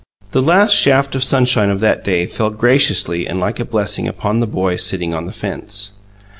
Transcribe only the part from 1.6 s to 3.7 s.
of that day fell graciously and like a